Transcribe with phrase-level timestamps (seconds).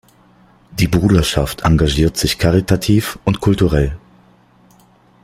[0.71, 3.99] Die Bruderschaft engagiert sich karitativ und kulturell.